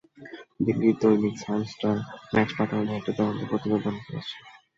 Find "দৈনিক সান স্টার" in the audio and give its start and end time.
1.01-1.95